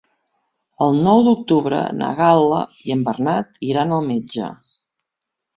[0.85, 4.53] El nou d'octubre na Gal·la i en Bernat iran al metge.